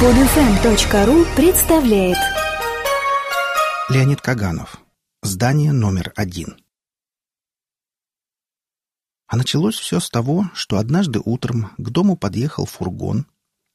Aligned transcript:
Подфм.ру 0.00 1.24
представляет 1.36 2.18
Леонид 3.88 4.20
Каганов. 4.20 4.80
Здание 5.22 5.70
номер 5.70 6.12
один. 6.16 6.56
А 9.28 9.36
началось 9.36 9.78
все 9.78 10.00
с 10.00 10.10
того, 10.10 10.50
что 10.52 10.78
однажды 10.78 11.20
утром 11.24 11.70
к 11.78 11.90
дому 11.90 12.16
подъехал 12.16 12.66
фургон. 12.66 13.26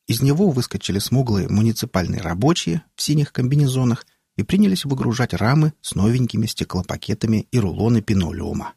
Из 0.07 0.21
него 0.21 0.51
выскочили 0.51 0.99
смуглые 0.99 1.47
муниципальные 1.47 2.19
рабочие 2.19 2.83
в 2.95 3.01
синих 3.01 3.31
комбинезонах 3.31 4.05
и 4.35 4.43
принялись 4.43 4.83
выгружать 4.83 5.33
рамы 5.33 5.73
с 5.79 5.95
новенькими 5.95 6.47
стеклопакетами 6.47 7.47
и 7.49 7.59
рулоны 7.59 8.01
пинолеума. 8.01 8.73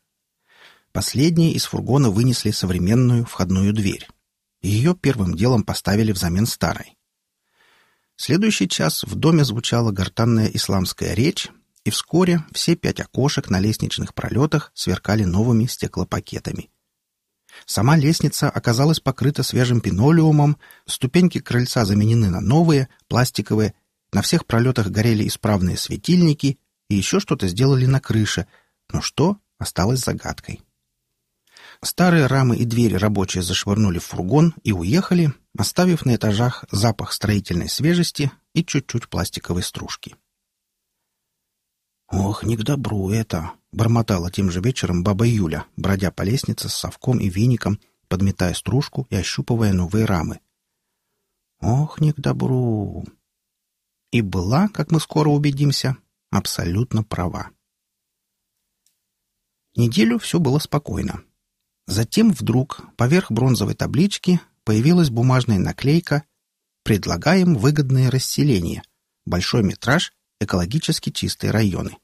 Последние 0.93 1.55
из 1.55 1.65
фургона 1.65 2.11
вынесли 2.11 2.53
современную 2.53 3.25
входную 3.25 3.73
дверь. 3.73 4.07
Ее 4.63 4.95
первым 4.95 5.35
делом 5.35 5.65
поставили 5.65 6.13
взамен 6.13 6.47
старой. 6.47 6.97
Следующий 8.25 8.69
час 8.69 9.03
в 9.03 9.17
доме 9.17 9.45
звучала 9.45 9.91
гортанная 9.91 10.47
исламская 10.47 11.13
речь, 11.13 11.49
и 11.83 11.91
вскоре 11.91 12.45
все 12.53 12.77
пять 12.77 13.01
окошек 13.01 13.51
на 13.51 13.59
лестничных 13.59 14.15
пролетах 14.15 14.71
сверкали 14.75 15.25
новыми 15.25 15.67
стеклопакетами. 15.67 16.71
Сама 17.67 17.97
лестница 17.97 18.49
оказалась 18.49 19.01
покрыта 19.01 19.43
свежим 19.43 19.81
пинолеумом, 19.81 20.57
ступеньки 20.87 21.41
крыльца 21.41 21.85
заменены 21.85 22.31
на 22.31 22.41
новые, 22.41 22.89
пластиковые, 23.09 23.75
на 24.13 24.23
всех 24.23 24.47
пролетах 24.47 24.91
горели 24.91 25.27
исправные 25.27 25.77
светильники 25.77 26.61
и 26.89 26.95
еще 26.95 27.19
что-то 27.19 27.49
сделали 27.49 27.87
на 27.87 27.99
крыше, 27.99 28.47
но 28.93 29.01
что 29.01 29.39
осталось 29.59 29.99
загадкой. 29.99 30.61
Старые 31.83 32.27
рамы 32.29 32.57
и 32.57 32.65
двери 32.67 32.95
рабочие 32.95 33.43
зашвырнули 33.43 33.99
в 33.99 34.05
фургон 34.05 34.55
и 34.63 34.71
уехали, 34.71 35.33
оставив 35.57 36.05
на 36.05 36.17
этажах 36.17 36.65
запах 36.71 37.13
строительной 37.13 37.69
свежести 37.69 38.33
и 38.55 38.65
чуть-чуть 38.65 39.09
пластиковой 39.09 39.63
стружки. 39.63 40.17
«Ох, 42.09 42.45
не 42.45 42.57
к 42.57 42.63
добру 42.63 43.11
это!»— 43.11 43.53
бормотала 43.73 44.31
тем 44.31 44.51
же 44.51 44.61
вечером 44.61 45.03
баба 45.03 45.27
Юля, 45.27 45.67
бродя 45.77 46.11
по 46.11 46.23
лестнице 46.23 46.69
с 46.69 46.75
совком 46.75 47.19
и 47.19 47.29
веником, 47.29 47.81
подметая 48.09 48.53
стружку 48.53 49.07
и 49.09 49.17
ощупывая 49.17 49.73
новые 49.73 50.05
рамы. 50.05 50.41
«Ох, 51.61 52.01
не 52.01 52.13
к 52.13 52.21
добру!» 52.21 53.05
И 54.11 54.21
была, 54.21 54.69
как 54.69 54.91
мы 54.91 55.01
скоро 55.01 55.31
убедимся, 55.31 55.97
абсолютно 56.31 57.03
права. 57.03 57.51
Неделю 59.75 60.19
все 60.19 60.39
было 60.39 60.59
спокойно. 60.59 61.25
Затем 61.87 62.31
вдруг 62.31 62.83
поверх 62.97 63.31
бронзовой 63.31 63.75
таблички 63.75 64.41
появилась 64.65 65.11
бумажная 65.11 65.59
наклейка 65.59 66.25
«Предлагаем 66.83 67.55
выгодное 67.55 68.11
расселение. 68.11 68.83
Большой 69.25 69.63
метраж. 69.63 70.13
Экологически 70.41 71.11
чистые 71.11 71.51
районы». 71.53 71.97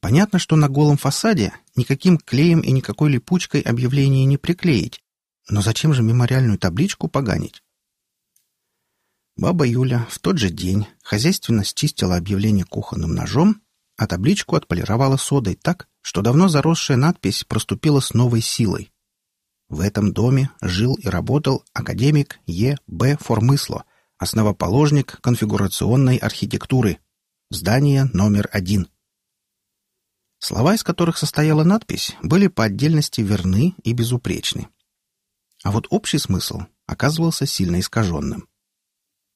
Понятно, 0.00 0.38
что 0.38 0.56
на 0.56 0.68
голом 0.68 0.96
фасаде 0.96 1.52
никаким 1.76 2.16
клеем 2.16 2.60
и 2.60 2.70
никакой 2.72 3.10
липучкой 3.10 3.60
объявление 3.60 4.24
не 4.24 4.38
приклеить, 4.38 5.02
но 5.48 5.60
зачем 5.60 5.92
же 5.92 6.02
мемориальную 6.02 6.58
табличку 6.58 7.08
поганить? 7.08 7.62
Баба 9.36 9.66
Юля 9.66 10.06
в 10.10 10.18
тот 10.18 10.38
же 10.38 10.50
день 10.50 10.86
хозяйственно 11.02 11.64
счистила 11.64 12.16
объявление 12.16 12.64
кухонным 12.64 13.14
ножом, 13.14 13.62
а 13.96 14.06
табличку 14.06 14.56
отполировала 14.56 15.16
содой 15.16 15.54
так, 15.54 15.88
что 16.00 16.22
давно 16.22 16.48
заросшая 16.48 16.96
надпись 16.96 17.44
проступила 17.44 18.00
с 18.00 18.14
новой 18.14 18.40
силой. 18.40 18.89
В 19.70 19.80
этом 19.82 20.12
доме 20.12 20.50
жил 20.60 20.96
и 20.96 21.06
работал 21.06 21.64
академик 21.72 22.40
Е. 22.44 22.76
Б. 22.88 23.16
Формысло, 23.20 23.84
основоположник 24.18 25.20
конфигурационной 25.20 26.16
архитектуры. 26.16 26.98
Здание 27.50 28.10
номер 28.12 28.48
один. 28.52 28.88
Слова, 30.40 30.74
из 30.74 30.82
которых 30.82 31.18
состояла 31.18 31.62
надпись, 31.62 32.16
были 32.20 32.48
по 32.48 32.64
отдельности 32.64 33.20
верны 33.20 33.76
и 33.84 33.92
безупречны. 33.92 34.68
А 35.62 35.70
вот 35.70 35.86
общий 35.90 36.18
смысл 36.18 36.62
оказывался 36.86 37.46
сильно 37.46 37.78
искаженным. 37.78 38.48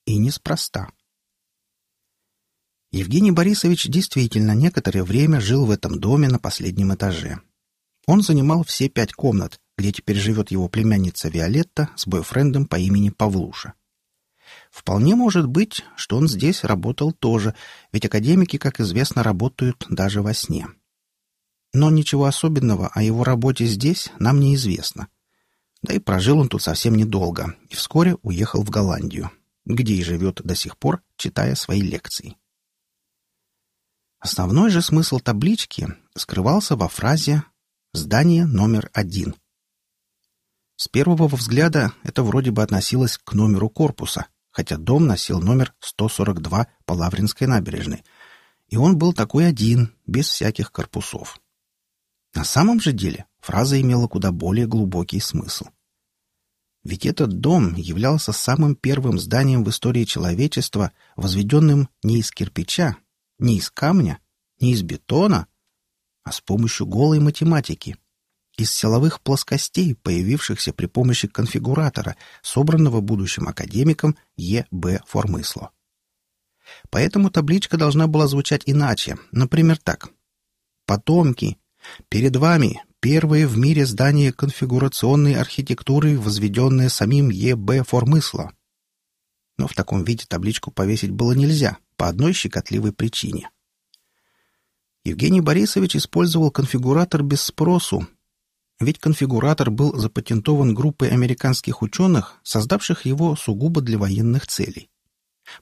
И 0.04 0.18
неспроста. 0.18 0.90
Евгений 2.90 3.30
Борисович 3.30 3.86
действительно 3.86 4.52
некоторое 4.52 5.04
время 5.04 5.40
жил 5.40 5.64
в 5.64 5.70
этом 5.70 6.00
доме 6.00 6.28
на 6.28 6.40
последнем 6.40 6.92
этаже. 6.92 7.40
Он 8.06 8.20
занимал 8.20 8.64
все 8.64 8.88
пять 8.88 9.12
комнат, 9.12 9.60
где 9.76 9.92
теперь 9.92 10.16
живет 10.16 10.50
его 10.50 10.68
племянница 10.68 11.28
Виолетта 11.28 11.90
с 11.96 12.06
бойфрендом 12.06 12.66
по 12.66 12.76
имени 12.76 13.10
Павлуша. 13.10 13.74
Вполне 14.70 15.14
может 15.14 15.46
быть, 15.46 15.84
что 15.96 16.16
он 16.16 16.28
здесь 16.28 16.64
работал 16.64 17.12
тоже, 17.12 17.54
ведь 17.92 18.04
академики, 18.04 18.56
как 18.56 18.80
известно, 18.80 19.22
работают 19.22 19.86
даже 19.88 20.22
во 20.22 20.34
сне. 20.34 20.66
Но 21.72 21.90
ничего 21.90 22.26
особенного 22.26 22.88
о 22.88 23.02
его 23.02 23.24
работе 23.24 23.66
здесь 23.66 24.10
нам 24.18 24.40
неизвестно. 24.40 25.08
Да 25.82 25.92
и 25.94 25.98
прожил 25.98 26.38
он 26.38 26.48
тут 26.48 26.62
совсем 26.62 26.94
недолго 26.94 27.56
и 27.68 27.74
вскоре 27.74 28.16
уехал 28.22 28.62
в 28.62 28.70
Голландию, 28.70 29.30
где 29.64 29.94
и 29.94 30.02
живет 30.02 30.40
до 30.42 30.54
сих 30.54 30.78
пор, 30.78 31.02
читая 31.16 31.54
свои 31.54 31.80
лекции. 31.80 32.36
Основной 34.18 34.70
же 34.70 34.80
смысл 34.80 35.18
таблички 35.18 35.88
скрывался 36.16 36.76
во 36.76 36.88
фразе 36.88 37.42
«здание 37.92 38.46
номер 38.46 38.88
один». 38.94 39.34
С 40.76 40.88
первого 40.88 41.28
взгляда 41.28 41.92
это 42.02 42.22
вроде 42.22 42.50
бы 42.50 42.62
относилось 42.62 43.18
к 43.18 43.32
номеру 43.32 43.68
корпуса, 43.68 44.26
хотя 44.50 44.76
дом 44.76 45.06
носил 45.06 45.40
номер 45.40 45.74
142 45.80 46.66
по 46.84 46.92
Лавринской 46.92 47.46
набережной, 47.46 48.04
и 48.68 48.76
он 48.76 48.98
был 48.98 49.12
такой 49.12 49.46
один, 49.46 49.94
без 50.06 50.28
всяких 50.28 50.72
корпусов. 50.72 51.40
На 52.34 52.44
самом 52.44 52.80
же 52.80 52.92
деле 52.92 53.26
фраза 53.40 53.80
имела 53.80 54.08
куда 54.08 54.32
более 54.32 54.66
глубокий 54.66 55.20
смысл. 55.20 55.66
Ведь 56.82 57.06
этот 57.06 57.40
дом 57.40 57.74
являлся 57.74 58.32
самым 58.32 58.74
первым 58.74 59.18
зданием 59.18 59.64
в 59.64 59.70
истории 59.70 60.04
человечества, 60.04 60.92
возведенным 61.16 61.88
не 62.02 62.18
из 62.18 62.30
кирпича, 62.30 62.96
не 63.38 63.56
из 63.58 63.70
камня, 63.70 64.18
не 64.60 64.72
из 64.72 64.82
бетона, 64.82 65.46
а 66.24 66.32
с 66.32 66.40
помощью 66.40 66.86
голой 66.86 67.20
математики, 67.20 67.96
из 68.56 68.70
силовых 68.70 69.20
плоскостей, 69.20 69.94
появившихся 69.94 70.72
при 70.72 70.86
помощи 70.86 71.28
конфигуратора, 71.28 72.16
собранного 72.42 73.00
будущим 73.00 73.48
академиком 73.48 74.16
Е. 74.36 74.66
Б. 74.70 75.00
Формысло. 75.06 75.70
Поэтому 76.90 77.30
табличка 77.30 77.76
должна 77.76 78.06
была 78.06 78.26
звучать 78.26 78.62
иначе, 78.66 79.18
например, 79.32 79.78
так. 79.78 80.10
«Потомки, 80.86 81.58
перед 82.08 82.36
вами 82.36 82.82
первое 83.00 83.46
в 83.46 83.58
мире 83.58 83.86
здание 83.86 84.32
конфигурационной 84.32 85.34
архитектуры, 85.34 86.18
возведенное 86.18 86.88
самим 86.88 87.30
Е. 87.30 87.56
Б. 87.56 87.84
Формысло». 87.84 88.52
Но 89.56 89.68
в 89.68 89.74
таком 89.74 90.04
виде 90.04 90.24
табличку 90.26 90.70
повесить 90.70 91.10
было 91.10 91.32
нельзя, 91.32 91.78
по 91.96 92.08
одной 92.08 92.32
щекотливой 92.32 92.92
причине. 92.92 93.50
Евгений 95.04 95.42
Борисович 95.42 95.96
использовал 95.96 96.50
конфигуратор 96.50 97.22
без 97.22 97.42
спросу, 97.42 98.08
ведь 98.80 98.98
конфигуратор 98.98 99.70
был 99.70 99.96
запатентован 99.96 100.74
группой 100.74 101.08
американских 101.08 101.82
ученых, 101.82 102.34
создавших 102.42 103.06
его 103.06 103.36
сугубо 103.36 103.80
для 103.80 103.98
военных 103.98 104.46
целей. 104.46 104.90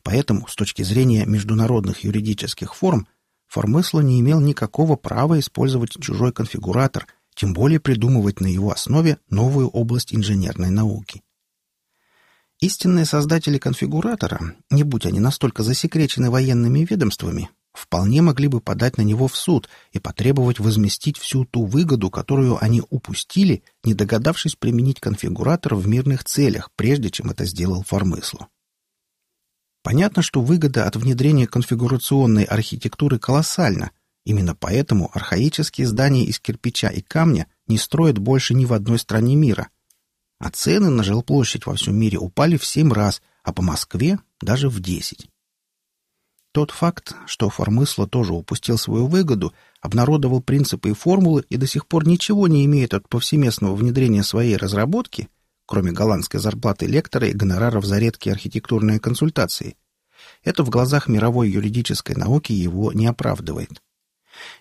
Поэтому, 0.03 0.47
с 0.49 0.55
точки 0.55 0.83
зрения 0.83 1.27
международных 1.27 2.05
юридических 2.05 2.75
форм, 2.75 3.07
Формысло 3.53 4.01
не 4.01 4.19
имел 4.21 4.41
никакого 4.41 4.97
права 4.97 5.39
использовать 5.39 5.91
чужой 6.01 6.33
конфигуратор, 6.33 7.07
тем 7.35 7.53
более 7.53 7.81
придумывать 7.81 8.41
на 8.41 8.47
его 8.47 8.71
основе 8.71 9.19
новую 9.29 9.69
область 9.69 10.15
инженерной 10.15 10.71
науки. 10.71 11.23
Истинные 12.61 13.05
создатели 13.05 13.59
конфигуратора, 13.59 14.57
не 14.71 14.85
будь 14.85 15.05
они 15.05 15.21
настолько 15.21 15.63
засекречены 15.63 16.31
военными 16.31 16.87
ведомствами, 16.89 17.51
вполне 17.73 18.23
могли 18.23 18.49
бы 18.49 18.61
подать 18.61 18.99
на 18.99 19.03
него 19.03 19.29
в 19.29 19.37
суд 19.37 19.69
и 19.93 19.99
потребовать 19.99 20.61
возместить 20.61 21.19
всю 21.19 21.45
ту 21.45 21.65
выгоду, 21.65 22.11
которую 22.11 22.63
они 22.63 22.83
упустили, 22.91 23.63
не 23.85 23.95
догадавшись 23.95 24.57
применить 24.57 25.01
конфигуратор 25.01 25.75
в 25.75 25.89
мирных 25.89 26.25
целях, 26.25 26.71
прежде 26.77 27.11
чем 27.11 27.31
это 27.31 27.45
сделал 27.45 27.83
Формысло. 27.83 28.49
Понятно, 29.83 30.23
что 30.23 30.43
выгода 30.43 30.87
от 30.87 30.97
внедрения 30.97 31.47
конфигурационной 31.47 32.45
архитектуры 32.45 33.19
колоссальна. 33.19 33.91
Именно 34.25 34.55
поэтому 34.55 35.11
архаические 35.13 35.89
здания 35.89 36.25
из 36.25 36.39
кирпича 36.39 36.89
и 36.89 37.01
камня 37.01 37.49
не 37.67 37.79
строят 37.79 38.19
больше 38.19 38.55
ни 38.55 38.65
в 38.65 38.73
одной 38.73 38.99
стране 39.01 39.35
мира. 39.35 39.69
А 40.39 40.51
цены 40.51 40.91
на 40.91 41.03
жилплощадь 41.03 41.67
во 41.67 41.75
всем 41.75 41.97
мире 41.97 42.19
упали 42.19 42.57
в 42.57 42.65
семь 42.65 42.93
раз, 42.93 43.23
а 43.43 43.53
по 43.53 43.63
Москве 43.63 44.19
даже 44.41 44.69
в 44.69 44.81
десять. 44.81 45.32
Тот 46.53 46.71
факт, 46.71 47.15
что 47.27 47.49
Формысло 47.49 48.07
тоже 48.07 48.35
упустил 48.35 48.77
свою 48.77 49.07
выгоду, 49.07 49.55
обнародовал 49.81 50.43
принципы 50.43 50.91
и 50.91 50.95
формулы 50.95 51.45
и 51.49 51.57
до 51.57 51.67
сих 51.67 51.87
пор 51.87 52.07
ничего 52.07 52.47
не 52.47 52.67
имеет 52.67 52.93
от 52.93 53.09
повсеместного 53.09 53.75
внедрения 53.75 54.23
своей 54.23 54.57
разработки, 54.57 55.29
кроме 55.65 55.93
голландской 55.93 56.41
зарплаты 56.41 56.85
лектора 56.87 57.29
и 57.29 57.33
гонораров 57.33 57.87
за 57.87 57.99
редкие 57.99 58.35
архитектурные 58.35 59.01
консультации. 59.01 59.77
Это 60.45 60.63
в 60.63 60.69
глазах 60.69 61.09
мировой 61.09 61.51
юридической 61.51 62.17
науки 62.17 62.53
его 62.53 62.93
не 62.93 63.07
оправдывает. 63.07 63.83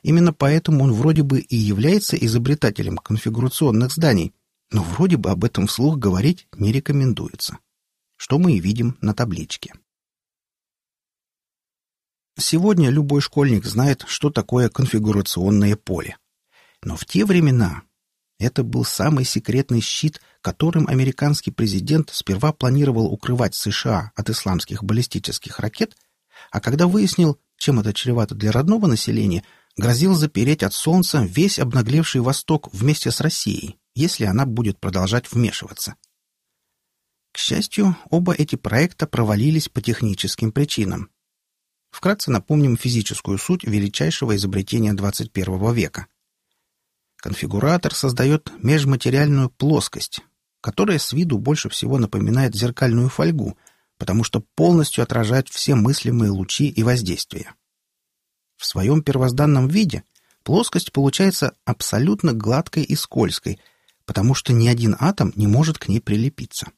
Именно 0.02 0.32
поэтому 0.32 0.86
он 0.86 0.94
вроде 0.94 1.24
бы 1.24 1.40
и 1.40 1.58
является 1.58 2.16
изобретателем 2.16 2.98
конфигурационных 2.98 3.92
зданий, 3.92 4.34
но 4.72 4.82
вроде 4.82 5.18
бы 5.18 5.30
об 5.30 5.44
этом 5.44 5.68
вслух 5.68 5.98
говорить 5.98 6.48
не 6.56 6.72
рекомендуется. 6.72 7.58
Что 8.16 8.40
мы 8.40 8.54
и 8.54 8.60
видим 8.62 8.98
на 9.02 9.14
табличке. 9.14 9.74
Сегодня 12.42 12.90
любой 12.90 13.22
школьник 13.22 13.66
знает, 13.66 14.04
что 14.08 14.32
такое 14.32 14.68
конфигурационное 14.68 15.76
поле. 15.76 16.18
Но 16.84 16.98
в 16.98 17.06
те 17.06 17.24
времена 17.24 17.84
это 18.40 18.64
был 18.64 18.84
самый 18.84 19.26
секретный 19.26 19.80
щит, 19.80 20.20
которым 20.42 20.88
американский 20.88 21.52
президент 21.52 22.10
сперва 22.12 22.52
планировал 22.52 23.06
укрывать 23.06 23.54
США 23.54 24.12
от 24.16 24.30
исламских 24.32 24.84
баллистических 24.84 25.60
ракет, 25.60 25.96
а 26.52 26.60
когда 26.60 26.88
выяснил, 26.88 27.40
чем 27.58 27.80
это 27.80 27.94
чревато 27.94 28.34
для 28.34 28.52
родного 28.52 28.88
населения, 28.88 29.44
грозил 29.78 30.16
запереть 30.16 30.64
от 30.64 30.74
Солнца 30.74 31.24
весь 31.24 31.60
обнаглевший 31.60 32.22
Восток 32.22 32.74
вместе 32.74 33.12
с 33.12 33.22
Россией, 33.22 33.78
если 33.94 34.26
она 34.26 34.48
будет 34.48 34.80
продолжать 34.80 35.32
вмешиваться. 35.32 35.96
К 37.32 37.38
счастью, 37.38 37.96
оба 38.10 38.34
эти 38.34 38.56
проекта 38.56 39.06
провалились 39.06 39.70
по 39.70 39.80
техническим 39.80 40.52
причинам, 40.52 41.12
Вкратце 41.92 42.32
напомним 42.32 42.78
физическую 42.78 43.38
суть 43.38 43.64
величайшего 43.66 44.36
изобретения 44.36 44.94
21 44.94 45.74
века. 45.74 46.08
Конфигуратор 47.18 47.94
создает 47.94 48.52
межматериальную 48.64 49.50
плоскость, 49.50 50.22
которая 50.62 50.98
с 50.98 51.12
виду 51.12 51.38
больше 51.38 51.70
всего 51.70 52.00
напоминает 52.00 52.56
зеркальную 52.56 53.10
фольгу, 53.10 53.58
потому 53.98 54.24
что 54.24 54.44
полностью 54.56 55.04
отражает 55.04 55.50
все 55.50 55.76
мыслимые 55.76 56.32
лучи 56.32 56.70
и 56.70 56.82
воздействия. 56.82 57.54
В 58.58 58.66
своем 58.66 59.04
первозданном 59.04 59.68
виде 59.68 60.04
плоскость 60.44 60.92
получается 60.92 61.56
абсолютно 61.66 62.34
гладкой 62.34 62.84
и 62.84 62.96
скользкой, 62.96 63.60
потому 64.06 64.34
что 64.34 64.54
ни 64.54 64.68
один 64.68 64.96
атом 65.00 65.34
не 65.36 65.46
может 65.46 65.78
к 65.78 65.88
ней 65.88 66.00
прилепиться. 66.00 66.72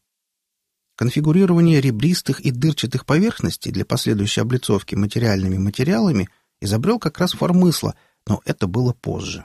Конфигурирование 0.95 1.81
ребристых 1.81 2.39
и 2.39 2.51
дырчатых 2.51 3.05
поверхностей 3.05 3.71
для 3.71 3.83
последующей 3.83 4.41
облицовки 4.41 4.93
материальными 4.95 5.57
материалами 5.57 6.29
изобрел 6.61 6.99
как 6.99 7.17
раз 7.19 7.33
Формысла, 7.33 7.95
но 8.27 8.41
это 8.45 8.67
было 8.67 8.93
позже. 8.93 9.43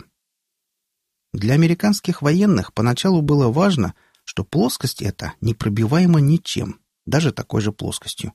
Для 1.33 1.55
американских 1.55 2.23
военных 2.23 2.73
поначалу 2.75 3.23
было 3.23 3.51
важно, 3.51 3.95
что 4.25 4.45
плоскость 4.45 5.01
эта 5.01 5.35
непробиваема 5.41 6.21
ничем, 6.21 6.81
даже 7.07 7.33
такой 7.33 7.63
же 7.63 7.73
плоскостью. 7.73 8.35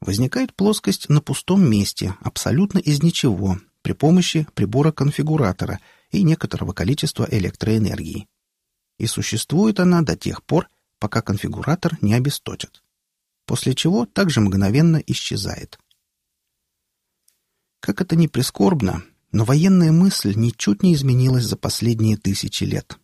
Возникает 0.00 0.54
плоскость 0.54 1.08
на 1.08 1.20
пустом 1.20 1.68
месте, 1.68 2.16
абсолютно 2.20 2.78
из 2.78 3.02
ничего, 3.02 3.58
при 3.82 3.92
помощи 3.92 4.46
прибора-конфигуратора 4.54 5.80
и 6.10 6.22
некоторого 6.22 6.72
количества 6.72 7.26
электроэнергии. 7.30 8.28
И 8.98 9.06
существует 9.06 9.80
она 9.80 10.02
до 10.02 10.16
тех 10.16 10.44
пор, 10.44 10.68
пока 10.98 11.22
конфигуратор 11.22 11.96
не 12.00 12.14
обесточит, 12.14 12.82
после 13.46 13.74
чего 13.74 14.06
также 14.06 14.40
мгновенно 14.40 15.02
исчезает. 15.06 15.78
Как 17.80 18.00
это 18.00 18.16
ни 18.16 18.26
прискорбно, 18.26 19.02
но 19.32 19.44
военная 19.44 19.92
мысль 19.92 20.34
ничуть 20.34 20.82
не 20.82 20.94
изменилась 20.94 21.44
за 21.44 21.56
последние 21.56 22.16
тысячи 22.16 22.64
лет. 22.64 22.98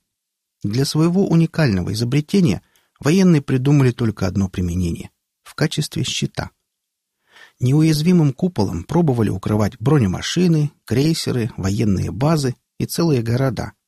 Для 0.63 0.85
своего 0.85 1.27
уникального 1.29 1.93
изобретения 1.93 2.63
военные 2.99 3.43
придумали 3.43 3.93
только 3.93 4.27
одно 4.27 4.49
применение— 4.49 5.11
в 5.43 5.55
качестве 5.55 6.05
щита. 6.05 6.51
Неуязвимым 7.61 8.33
куполом 8.33 8.85
пробовали 8.85 9.29
укрывать 9.29 9.79
бронемашины, 9.79 10.73
крейсеры, 10.85 11.53
военные 11.57 12.11
базы 12.11 12.57
и 12.79 12.87
целые 12.87 13.23
города— 13.23 13.73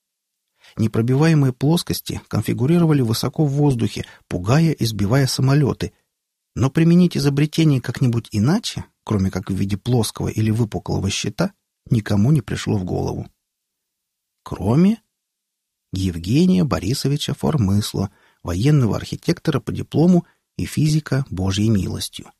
Непробиваемые 0.76 1.52
плоскости 1.52 2.20
конфигурировали 2.28 3.00
высоко 3.00 3.46
в 3.46 3.52
воздухе, 3.52 4.04
пугая 4.28 4.72
и 4.72 4.84
сбивая 4.84 5.26
самолеты. 5.26 5.92
Но 6.54 6.70
применить 6.70 7.16
изобретение 7.16 7.80
как-нибудь 7.80 8.28
иначе, 8.30 8.84
кроме 9.04 9.30
как 9.30 9.50
в 9.50 9.54
виде 9.54 9.76
плоского 9.76 10.28
или 10.28 10.50
выпуклого 10.50 11.08
щита, 11.08 11.52
никому 11.90 12.30
не 12.30 12.42
пришло 12.42 12.76
в 12.76 12.84
голову. 12.84 13.26
Кроме 14.42 15.00
Евгения 15.92 16.64
Борисовича 16.64 17.32
Формысла, 17.32 18.10
военного 18.42 18.96
архитектора 18.96 19.60
по 19.60 19.72
диплому 19.72 20.26
и 20.58 20.66
физика 20.66 21.24
Божьей 21.30 21.70
милостью. 21.70 22.30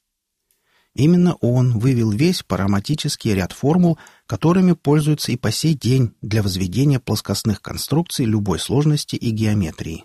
Именно 0.97 1.35
он 1.43 1.79
вывел 1.79 2.11
весь 2.11 2.43
параматический 2.43 3.35
ряд 3.35 3.53
формул, 3.53 3.99
которыми 4.27 4.73
пользуются 4.73 5.31
и 5.31 5.37
по 5.37 5.53
сей 5.53 5.75
день 5.75 6.15
для 6.23 6.43
возведения 6.43 6.99
плоскостных 6.99 7.61
конструкций 7.61 8.25
любой 8.25 8.59
сложности 8.59 9.15
и 9.15 9.29
геометрии. 9.29 10.05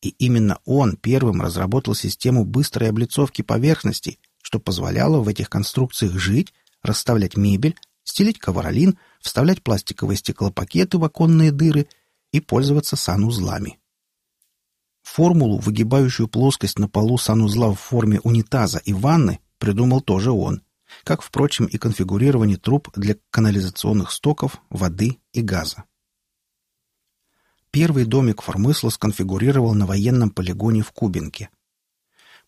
И 0.00 0.10
именно 0.10 0.60
он 0.64 0.96
первым 0.96 1.42
разработал 1.42 1.96
систему 1.96 2.44
быстрой 2.44 2.90
облицовки 2.90 3.42
поверхностей, 3.42 4.20
что 4.40 4.60
позволяло 4.60 5.18
в 5.18 5.26
этих 5.26 5.50
конструкциях 5.50 6.12
жить, 6.12 6.54
расставлять 6.80 7.36
мебель, 7.36 7.74
стелить 8.04 8.38
ковролин, 8.38 8.96
вставлять 9.20 9.64
пластиковые 9.64 10.16
стеклопакеты 10.16 10.98
в 10.98 11.04
оконные 11.04 11.50
дыры 11.50 11.88
и 12.30 12.38
пользоваться 12.38 12.94
санузлами. 12.94 13.80
Формулу, 15.02 15.58
выгибающую 15.58 16.28
плоскость 16.28 16.78
на 16.78 16.88
полу 16.88 17.18
санузла 17.18 17.72
в 17.72 17.80
форме 17.80 18.20
унитаза 18.22 18.78
и 18.78 18.92
ванны, 18.92 19.40
придумал 19.58 20.00
тоже 20.00 20.30
он, 20.30 20.62
как, 21.04 21.22
впрочем, 21.22 21.66
и 21.66 21.78
конфигурирование 21.78 22.56
труб 22.56 22.90
для 22.96 23.16
канализационных 23.30 24.10
стоков, 24.10 24.60
воды 24.70 25.18
и 25.32 25.42
газа. 25.42 25.84
Первый 27.70 28.06
домик 28.06 28.42
Формысла 28.42 28.88
сконфигурировал 28.88 29.74
на 29.74 29.86
военном 29.86 30.30
полигоне 30.30 30.82
в 30.82 30.92
Кубинке. 30.92 31.50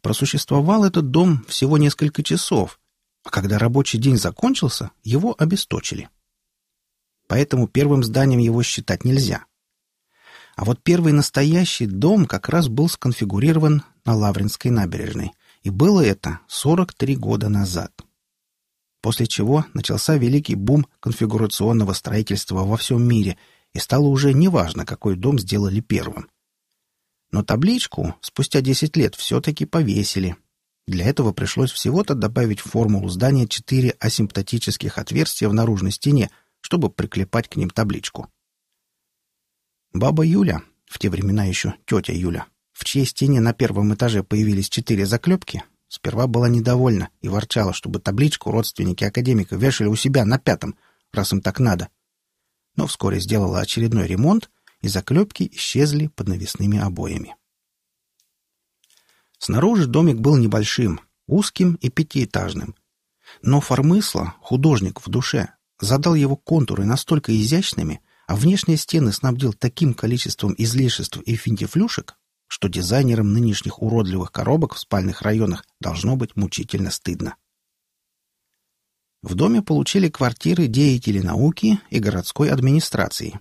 Просуществовал 0.01 0.85
этот 0.85 1.11
дом 1.11 1.45
всего 1.47 1.77
несколько 1.77 2.23
часов, 2.23 2.81
а 3.23 3.31
когда 3.31 3.59
рабочий 3.59 3.99
день 3.99 4.17
закончился, 4.17 4.91
его 5.03 5.35
обесточили. 5.39 6.09
Поэтому 7.27 7.69
первым 7.69 8.03
зданием 8.03 8.41
его 8.41 8.62
считать 8.62 9.05
нельзя. 9.05 9.45
А 10.57 10.65
вот 10.65 10.83
первый 10.83 11.12
настоящий 11.12 11.87
дом 11.87 12.27
как 12.27 12.49
раз 12.49 12.69
был 12.69 12.89
сконфигурирован 12.89 13.83
на 14.05 14.15
Лавринской 14.15 14.71
набережной, 14.71 15.33
и 15.62 15.71
было 15.71 16.01
это 16.01 16.40
43 16.49 17.17
года 17.17 17.49
назад. 17.49 17.93
После 19.02 19.26
чего 19.26 19.64
начался 19.73 20.17
великий 20.17 20.55
бум 20.55 20.87
конфигурационного 21.00 21.93
строительства 21.93 22.64
во 22.64 22.76
всем 22.76 23.02
мире, 23.02 23.38
и 23.73 23.79
стало 23.79 24.09
уже 24.09 24.35
неважно, 24.35 24.85
какой 24.85 25.17
дом 25.17 25.38
сделали 25.38 25.81
первым. 25.81 26.29
Но 27.31 27.43
табличку 27.43 28.17
спустя 28.21 28.61
10 28.61 28.97
лет 28.97 29.14
все-таки 29.14 29.64
повесили. 29.64 30.37
Для 30.87 31.07
этого 31.07 31.33
пришлось 31.33 31.71
всего-то 31.71 32.14
добавить 32.14 32.61
в 32.61 32.69
формулу 32.71 33.09
здания 33.09 33.47
четыре 33.47 33.90
асимптотических 34.00 34.99
отверстия 34.99 35.49
в 35.49 35.55
наружной 35.55 35.93
стене, 35.93 36.31
чтобы 36.61 36.90
приклепать 36.90 37.49
к 37.49 37.57
ним 37.57 37.71
табличку. 37.71 38.29
Баба 39.93 40.25
Юля, 40.25 40.62
в 40.87 40.99
те 40.99 41.09
времена 41.09 41.45
еще 41.45 41.75
тетя 41.87 42.12
Юля, 42.12 42.47
в 42.81 42.85
чьей 42.85 43.05
стене 43.05 43.41
на 43.41 43.53
первом 43.53 43.93
этаже 43.93 44.23
появились 44.23 44.71
четыре 44.71 45.05
заклепки, 45.05 45.63
сперва 45.87 46.27
была 46.27 46.49
недовольна 46.49 47.11
и 47.21 47.29
ворчала, 47.29 47.75
чтобы 47.75 48.01
табличку 48.01 48.51
родственники 48.51 49.05
академика 49.05 49.55
вешали 49.57 49.89
у 49.89 49.97
себя 49.97 50.25
на 50.25 50.39
пятом, 50.39 50.77
раз 51.13 51.31
им 51.35 51.43
так 51.43 51.61
надо. 51.61 51.89
Но 52.77 52.87
вскоре 52.87 53.21
сделала 53.21 53.61
очередной 53.61 54.07
ремонт, 54.07 54.51
и 54.81 54.89
заклепки 54.89 55.47
исчезли 55.53 56.07
под 56.07 56.29
навесными 56.29 56.79
обоями. 56.79 57.37
Снаружи 59.37 59.87
домик 59.87 60.17
был 60.17 60.39
небольшим, 60.39 61.01
узким 61.27 61.75
и 61.83 61.91
пятиэтажным. 61.91 62.75
Но 63.43 63.61
Формысла, 63.61 64.37
художник 64.41 65.05
в 65.05 65.11
душе, 65.11 65.53
задал 65.79 66.15
его 66.15 66.35
контуры 66.35 66.87
настолько 66.87 67.39
изящными, 67.39 68.01
а 68.27 68.37
внешние 68.37 68.79
стены 68.79 69.13
снабдил 69.13 69.53
таким 69.53 69.93
количеством 69.93 70.55
излишеств 70.57 71.19
и 71.19 71.37
финтифлюшек, 71.37 72.17
что 72.50 72.69
дизайнерам 72.69 73.33
нынешних 73.33 73.80
уродливых 73.80 74.33
коробок 74.33 74.75
в 74.75 74.80
спальных 74.80 75.23
районах 75.23 75.64
должно 75.80 76.16
быть 76.16 76.35
мучительно 76.35 76.90
стыдно. 76.90 77.37
В 79.23 79.37
доме 79.37 79.62
получили 79.62 80.09
квартиры 80.09 80.66
деятели 80.66 81.21
науки 81.21 81.78
и 81.90 82.00
городской 82.00 82.50
администрации. 82.50 83.38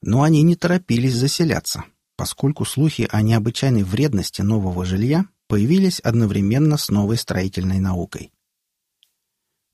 Но 0.00 0.22
они 0.22 0.40
не 0.42 0.56
торопились 0.56 1.14
заселяться, 1.14 1.84
поскольку 2.16 2.64
слухи 2.64 3.06
о 3.12 3.20
необычайной 3.20 3.82
вредности 3.82 4.40
нового 4.40 4.86
жилья 4.86 5.26
появились 5.46 6.00
одновременно 6.00 6.78
с 6.78 6.88
новой 6.88 7.18
строительной 7.18 7.80
наукой. 7.80 8.32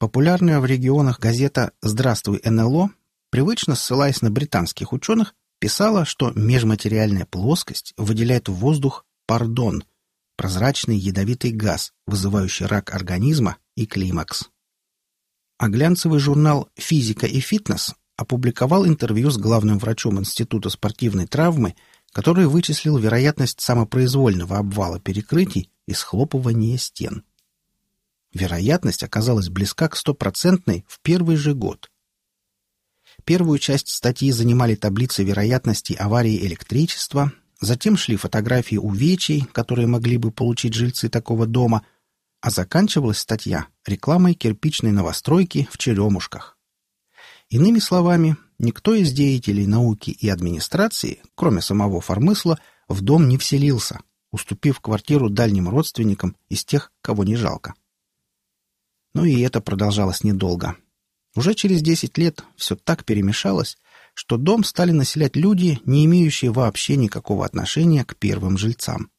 Популярная 0.00 0.58
в 0.58 0.66
регионах 0.66 1.20
газета 1.20 1.70
«Здравствуй, 1.80 2.40
НЛО», 2.44 2.90
привычно 3.30 3.76
ссылаясь 3.76 4.20
на 4.20 4.32
британских 4.32 4.92
ученых, 4.92 5.36
писала, 5.58 6.04
что 6.04 6.32
межматериальная 6.34 7.26
плоскость 7.26 7.94
выделяет 7.96 8.48
в 8.48 8.54
воздух 8.54 9.04
пардон, 9.26 9.84
прозрачный 10.36 10.96
ядовитый 10.96 11.50
газ, 11.50 11.92
вызывающий 12.06 12.66
рак 12.66 12.94
организма 12.94 13.56
и 13.74 13.86
климакс. 13.86 14.48
А 15.58 15.68
глянцевый 15.68 16.20
журнал 16.20 16.68
«Физика 16.76 17.26
и 17.26 17.40
фитнес» 17.40 17.94
опубликовал 18.16 18.86
интервью 18.86 19.30
с 19.30 19.36
главным 19.36 19.78
врачом 19.78 20.18
Института 20.18 20.70
спортивной 20.70 21.26
травмы, 21.26 21.74
который 22.12 22.46
вычислил 22.46 22.96
вероятность 22.98 23.60
самопроизвольного 23.60 24.58
обвала 24.58 24.98
перекрытий 24.98 25.70
и 25.86 25.94
схлопывания 25.94 26.78
стен. 26.78 27.24
Вероятность 28.32 29.02
оказалась 29.02 29.48
близка 29.48 29.88
к 29.88 29.96
стопроцентной 29.96 30.84
в 30.88 31.00
первый 31.00 31.36
же 31.36 31.54
год. 31.54 31.90
Первую 33.28 33.58
часть 33.58 33.88
статьи 33.88 34.30
занимали 34.30 34.74
таблицы 34.74 35.22
вероятности 35.22 35.92
аварии 35.92 36.46
электричества, 36.46 37.30
затем 37.60 37.98
шли 37.98 38.16
фотографии 38.16 38.76
увечий, 38.76 39.42
которые 39.52 39.86
могли 39.86 40.16
бы 40.16 40.30
получить 40.30 40.72
жильцы 40.72 41.10
такого 41.10 41.46
дома, 41.46 41.84
а 42.40 42.48
заканчивалась 42.48 43.18
статья 43.18 43.66
рекламой 43.84 44.32
кирпичной 44.32 44.92
новостройки 44.92 45.68
в 45.70 45.76
Черемушках. 45.76 46.56
Иными 47.50 47.80
словами, 47.80 48.38
никто 48.58 48.94
из 48.94 49.12
деятелей 49.12 49.66
науки 49.66 50.08
и 50.08 50.26
администрации, 50.30 51.20
кроме 51.34 51.60
самого 51.60 52.00
Фармысла, 52.00 52.58
в 52.88 53.02
дом 53.02 53.28
не 53.28 53.36
вселился, 53.36 54.00
уступив 54.30 54.80
квартиру 54.80 55.28
дальним 55.28 55.68
родственникам 55.68 56.34
из 56.48 56.64
тех, 56.64 56.92
кого 57.02 57.24
не 57.24 57.36
жалко. 57.36 57.74
Но 59.12 59.26
и 59.26 59.38
это 59.40 59.60
продолжалось 59.60 60.24
недолго. 60.24 60.78
Уже 61.38 61.54
через 61.54 61.82
десять 61.82 62.18
лет 62.18 62.42
все 62.56 62.74
так 62.74 63.04
перемешалось, 63.04 63.78
что 64.12 64.38
дом 64.38 64.64
стали 64.64 64.90
населять 64.90 65.36
люди, 65.36 65.78
не 65.84 66.04
имеющие 66.04 66.50
вообще 66.50 66.96
никакого 66.96 67.46
отношения 67.46 68.04
к 68.04 68.16
первым 68.16 68.58
жильцам. 68.58 69.12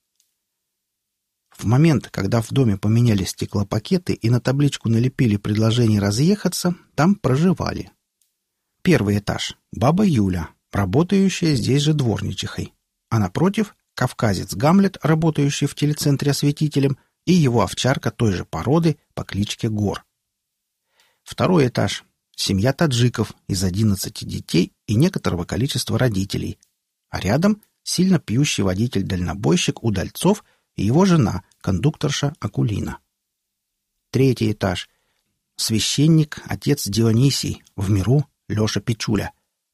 В 1.50 1.64
момент, 1.64 2.10
когда 2.12 2.42
в 2.42 2.50
доме 2.50 2.76
поменяли 2.76 3.24
стеклопакеты 3.24 4.12
и 4.12 4.30
на 4.30 4.42
табличку 4.42 4.90
налепили 4.90 5.38
предложение 5.38 6.02
разъехаться, 6.02 6.76
там 6.94 7.16
проживали. 7.16 7.90
Первый 8.82 9.20
этаж— 9.20 9.56
баба 9.72 10.06
Юля, 10.06 10.50
работающая 10.74 11.56
здесь 11.56 11.84
же 11.84 11.94
дворничихой. 11.94 12.74
А 13.10 13.20
напротив— 13.20 13.78
кавказец 13.94 14.56
Гамлет, 14.56 14.98
работающий 15.04 15.68
в 15.68 15.76
телецентре 15.76 16.32
осветителем, 16.32 16.98
и 17.26 17.32
его 17.32 17.62
овчарка 17.62 18.12
той 18.12 18.34
же 18.34 18.44
породы 18.44 18.98
по 19.14 19.24
кличке 19.24 19.70
Гор. 19.70 20.04
Второй 21.24 21.68
этаж 21.68 22.04
семья 22.39 22.72
таджиков 22.72 23.34
из 23.48 23.63
11 23.63 24.25
детей 24.25 24.72
и 24.88 24.96
некоторого 24.96 25.43
количества 25.43 26.00
родителей, 26.00 26.58
а 27.10 27.19
рядом 27.19 27.62
сильно 27.84 28.17
пьющий 28.17 28.63
водитель-дальнобойщик 28.63 29.84
Удальцов 29.84 30.46
и 30.75 30.86
его 30.86 31.03
жена, 31.03 31.43
кондукторша 31.60 32.34
Акулина. 32.39 33.00
Третий 34.12 34.53
этаж. 34.53 34.89
Священник, 35.58 36.41
отец 36.46 36.88
Дионисий, 36.88 37.62
в 37.75 37.89
миру 37.89 38.25
Леша 38.48 38.79
Печуля, 38.79 39.34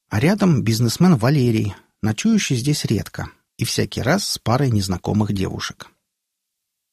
а 0.10 0.20
рядом 0.20 0.64
бизнесмен 0.64 1.16
Валерий, 1.18 1.76
ночующий 2.02 2.56
здесь 2.56 2.86
редко 2.86 3.30
и 3.58 3.64
всякий 3.64 4.02
раз 4.02 4.28
с 4.28 4.40
парой 4.40 4.72
незнакомых 4.72 5.34
девушек. 5.34 5.92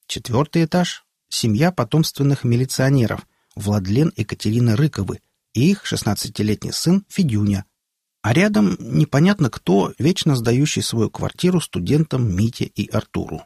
Четвертый 0.07 0.67
этаж. 0.67 1.07
Семья 1.31 1.73
потомственных 1.73 2.45
милиционеров 2.45 3.26
Владлен 3.57 4.11
и 4.11 4.23
Катерина 4.23 4.76
Рыковы– 4.76 5.21
и 5.55 5.71
их 5.71 5.87
шестнадцатилетний 5.87 6.73
сын 6.73 7.05
Федюня, 7.09 7.65
а 8.23 8.33
рядом 8.33 8.77
непонятно 8.79 9.51
кто, 9.51 9.93
вечно 9.99 10.37
сдающий 10.37 10.83
свою 10.83 11.11
квартиру 11.11 11.61
студентам 11.61 12.35
Мите 12.35 12.65
и 12.65 12.89
Артуру. 12.89 13.43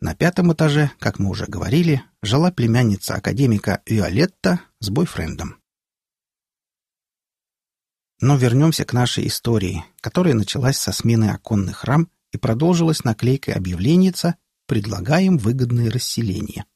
На 0.00 0.14
пятом 0.14 0.52
этаже, 0.52 0.92
как 0.98 1.18
мы 1.18 1.28
уже 1.28 1.46
говорили, 1.46 2.02
жила 2.22 2.50
племянница 2.50 3.14
академика 3.14 3.82
Виолетта 3.86 4.60
с 4.80 4.90
бойфрендом. 4.90 5.56
Но 8.20 8.36
вернемся 8.36 8.84
к 8.84 8.92
нашей 8.92 9.26
истории, 9.28 9.84
которая 10.00 10.34
началась 10.34 10.78
со 10.78 10.92
смены 10.92 11.30
оконных 11.30 11.84
рам 11.84 12.10
и 12.32 12.38
продолжилась 12.38 13.04
наклейкой 13.04 13.54
объявленница 13.54 14.36
«Предлагаем 14.66 15.38
выгодные 15.38 15.88
расселения». 15.88 16.66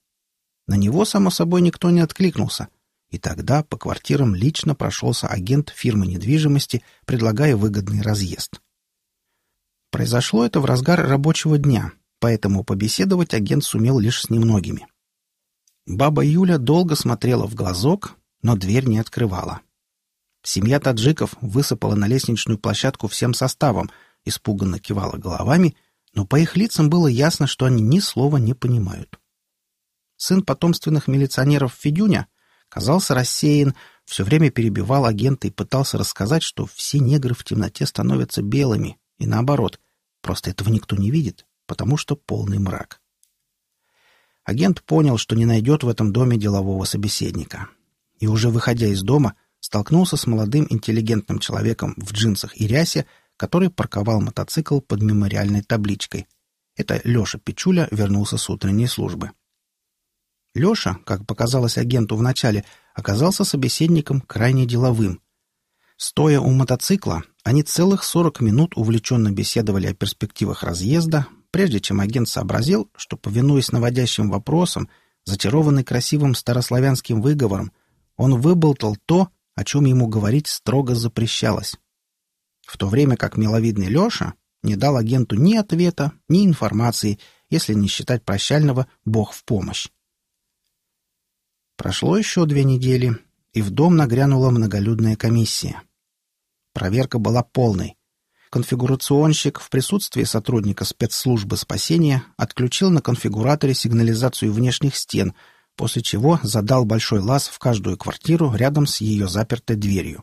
На 0.67 0.77
него, 0.77 1.05
само 1.05 1.31
собой, 1.31 1.61
никто 1.61 1.91
не 1.91 2.01
откликнулся— 2.01 2.69
и 3.13 3.19
тогда 3.19 3.63
по 3.63 3.77
квартирам 3.77 4.35
лично 4.35 4.75
прошелся 4.75 5.29
агент 5.29 5.69
фирмы 5.69 6.07
недвижимости, 6.07 6.83
предлагая 7.05 7.57
выгодный 7.57 8.01
разъезд. 8.01 8.61
Произошло 9.91 10.47
это 10.47 10.61
в 10.61 10.65
разгар 10.65 11.07
рабочего 11.07 11.59
дня, 11.59 11.93
поэтому 12.19 12.65
побеседовать 12.65 13.35
агент 13.35 13.65
сумел 13.65 13.99
лишь 13.99 14.23
с 14.23 14.31
немногими. 14.31 14.87
Баба 15.85 16.25
Юля 16.25 16.57
долго 16.57 16.97
смотрела 16.97 17.47
в 17.47 17.55
глазок, 17.55 18.17
но 18.41 18.57
дверь 18.57 18.87
не 18.87 18.99
открывала. 18.99 19.61
Семья 20.43 20.81
таджиков 20.81 21.37
высыпала 21.43 21.95
на 21.95 22.07
лестничную 22.07 22.59
площадку 22.59 23.09
всем 23.09 23.35
составом, 23.35 23.91
испуганно 24.25 24.79
кивала 24.79 25.19
головами, 25.19 25.77
но 26.15 26.25
по 26.25 26.37
их 26.37 26.57
лицам 26.57 26.89
было 26.89 27.09
ясно, 27.09 27.47
что 27.47 27.67
они 27.67 27.83
ни 27.83 28.01
слова 28.01 28.39
не 28.39 28.55
понимают. 28.55 29.21
Сын 30.17 30.43
потомственных 30.43 31.09
милиционеров 31.09 31.75
Федюня 31.79 32.27
казался 32.73 33.15
рассеян, 33.15 33.75
все 34.07 34.25
время 34.25 34.51
перебивал 34.51 35.05
агента 35.05 35.47
и 35.47 35.51
пытался 35.51 35.99
рассказать, 35.99 36.43
что 36.43 36.65
все 36.65 37.01
негры 37.01 37.35
в 37.35 37.45
темноте 37.45 37.85
становятся 37.85 38.41
белыми, 38.41 38.97
и 39.19 39.27
наоборот, 39.27 39.79
просто 40.23 40.51
этого 40.51 40.71
никто 40.71 40.97
не 40.97 41.11
видит, 41.11 41.45
потому 41.67 41.99
что 41.99 42.17
полный 42.17 42.59
мрак. 42.59 43.03
Агент 44.45 44.83
понял, 44.83 45.19
что 45.19 45.37
не 45.37 45.45
найдет 45.45 45.85
в 45.85 45.89
этом 45.89 46.15
доме 46.15 46.39
делового 46.39 46.85
собеседника. 46.85 47.69
И 48.21 48.27
уже 48.27 48.49
выходя 48.49 48.87
из 48.87 49.03
дома, 49.03 49.35
столкнулся 49.61 50.17
с 50.17 50.27
молодым 50.27 50.67
интеллигентным 50.71 51.41
человеком 51.41 51.93
в 51.99 52.15
джинсах 52.15 52.59
и 52.59 52.67
рясе, 52.67 53.05
который 53.37 53.69
парковал 53.69 54.23
мотоцикл 54.23 54.81
под 54.81 55.03
мемориальной 55.03 55.63
табличкой. 55.63 56.27
Это 56.75 57.03
Леша 57.05 57.39
Печуля 57.39 57.87
вернулся 57.91 58.39
с 58.39 58.49
утренней 58.49 58.87
службы. 58.87 59.33
Леша, 60.55 60.99
как 61.05 61.27
показалось 61.27 61.79
агенту 61.79 62.17
вначале, 62.17 62.65
оказался 62.95 63.45
собеседником 63.45 64.21
крайне 64.21 64.67
деловым. 64.67 65.21
Стоя 65.97 66.41
у 66.41 66.51
мотоцикла, 66.51 67.23
они 67.45 67.63
целых 67.63 68.05
сорок 68.05 68.41
минут 68.41 68.77
увлеченно 68.77 69.31
беседовали 69.31 69.87
о 69.87 69.95
перспективах 69.95 70.63
разъезда, 70.63 71.27
прежде 71.51 71.81
чем 71.81 72.01
агент 72.01 72.29
сообразил, 72.29 72.91
что, 72.97 73.17
повинуясь 73.17 73.73
наводящим 73.73 74.31
вопросам, 74.31 74.89
зачарованный 75.25 75.85
красивым 75.85 76.35
старославянским 76.35 77.23
выговором, 77.23 77.73
он 78.17 78.41
выболтал 78.41 78.97
то, 79.07 79.29
о 79.55 79.65
чем 79.65 79.85
ему 79.85 80.07
говорить 80.07 80.49
строго 80.49 80.95
запрещалось. 80.95 81.77
В 82.67 82.77
то 82.79 82.89
время 82.89 83.17
как 83.17 83.37
миловидный 83.37 83.89
Леша 83.89 84.35
не 84.63 84.77
дал 84.77 84.97
агенту 84.97 85.37
ни 85.37 85.55
ответа, 85.55 86.13
ни 86.29 86.45
информации, 86.47 87.19
если 87.51 87.75
не 87.75 87.89
считать 87.89 88.25
прощального 88.25 88.87
«Бог 89.05 89.33
в 89.33 89.45
помощь». 89.45 89.89
Прошло 91.83 92.17
еще 92.17 92.47
две 92.47 92.63
недели, 92.63 93.17
и 93.53 93.61
в 93.61 93.71
дом 93.71 93.97
нагрянула 93.97 94.51
многолюдная 94.51 95.17
комиссия. 95.17 95.83
Проверка 96.73 97.19
была 97.19 97.43
полной. 97.43 97.97
Конфигурационщик 98.51 99.59
в 99.59 99.69
присутствии 99.69 100.23
сотрудника 100.23 100.85
спецслужбы 100.85 101.57
спасения 101.57 102.23
отключил 102.37 102.91
на 102.93 103.03
конфигураторе 103.03 103.75
сигнализацию 103.75 104.53
внешних 104.53 104.95
стен, 104.95 105.35
после 105.75 106.03
чего 106.03 106.39
задал 106.45 106.85
большой 106.85 107.19
лаз 107.19 107.49
в 107.49 107.59
каждую 107.59 107.99
квартиру 107.99 108.55
рядом 108.55 108.87
с 108.87 109.01
ее 109.01 109.27
запертой 109.27 109.75
дверью. 109.75 110.23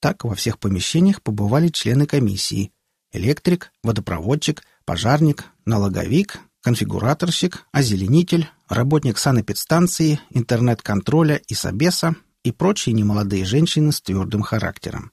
Так 0.00 0.24
во 0.24 0.34
всех 0.34 0.58
помещениях 0.58 1.20
побывали 1.20 1.68
члены 1.68 2.06
комиссии— 2.06 2.72
электрик, 3.12 3.70
водопроводчик, 3.82 4.64
пожарник, 4.86 5.44
налоговик, 5.66 6.40
конфигураторщик, 6.64 7.66
озеленитель, 7.72 8.48
работник 8.70 9.18
санэпидстанции, 9.18 10.18
интернет-контроля 10.30 11.36
и 11.36 11.52
собеса 11.52 12.16
и 12.42 12.52
прочие 12.52 12.94
немолодые 12.94 13.44
женщины 13.44 13.92
с 13.92 14.00
твердым 14.00 14.40
характером. 14.40 15.12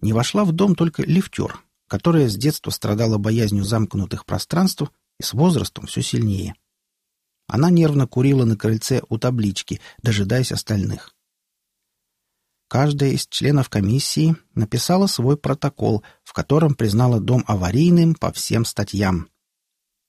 Не 0.00 0.12
вошла 0.12 0.44
в 0.44 0.52
дом 0.52 0.76
только 0.76 1.02
лифтер, 1.02 1.58
которая 1.88 2.28
с 2.28 2.36
детства 2.36 2.70
страдала 2.70 3.18
боязнью 3.18 3.64
замкнутых 3.64 4.24
пространств 4.24 4.84
и 5.18 5.24
с 5.24 5.32
возрастом 5.32 5.86
все 5.86 6.00
сильнее. 6.00 6.54
Она 7.48 7.68
нервно 7.68 8.06
курила 8.06 8.44
на 8.44 8.56
крыльце 8.56 9.02
у 9.08 9.18
таблички, 9.18 9.80
дожидаясь 10.00 10.52
остальных. 10.52 11.12
Каждая 12.68 13.10
из 13.10 13.26
членов 13.26 13.68
комиссии 13.68 14.36
написала 14.54 15.08
свой 15.08 15.36
протокол, 15.36 16.04
в 16.22 16.32
котором 16.32 16.76
признала 16.76 17.18
дом 17.18 17.42
аварийным 17.48 18.14
по 18.14 18.32
всем 18.32 18.64
статьям, 18.64 19.28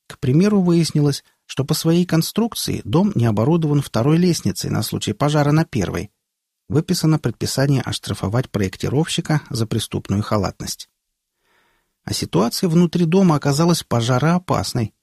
к 0.07 0.19
примеру, 0.19 0.61
выяснилось, 0.61 1.23
что 1.45 1.63
по 1.63 1.73
своей 1.73 2.05
конструкции 2.05 2.81
дом 2.83 3.11
не 3.15 3.25
оборудован 3.25 3.81
второй 3.81 4.17
лестницей 4.17 4.69
на 4.69 4.83
случай 4.83 5.13
пожара 5.13 5.51
на 5.51 5.65
первой. 5.65 6.11
выписано 6.69 7.17
предписание 7.17 7.81
оштрафовать 7.81 8.49
проектировщика 8.49 9.41
за 9.49 9.65
преступную 9.65 10.21
халатность. 10.21 10.89
А 12.03 12.13
ситуация 12.13 12.67
внутри 12.67 13.05
дома 13.05 13.35
оказалась 13.35 13.83
пожароопасной. 13.83 14.93